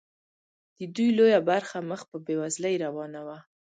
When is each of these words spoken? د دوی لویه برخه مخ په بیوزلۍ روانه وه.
د 0.77 0.79
دوی 0.95 1.09
لویه 1.17 1.39
برخه 1.49 1.77
مخ 1.89 2.01
په 2.09 2.17
بیوزلۍ 2.25 2.75
روانه 2.85 3.21
وه. 3.27 3.37